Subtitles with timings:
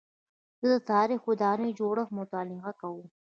[0.59, 3.05] زه د تاریخي ودانیو جوړښت مطالعه کوم.